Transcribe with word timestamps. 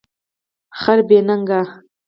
خر 0.79 0.99
بی 1.07 1.19
نګه 1.27 1.61